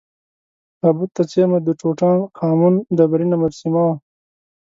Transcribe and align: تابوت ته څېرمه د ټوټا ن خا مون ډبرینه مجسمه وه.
تابوت 0.79 1.09
ته 1.15 1.23
څېرمه 1.31 1.59
د 1.63 1.69
ټوټا 1.79 2.09
ن 2.17 2.19
خا 2.37 2.49
مون 2.59 2.73
ډبرینه 2.97 3.35
مجسمه 3.43 3.81
وه. 3.87 3.95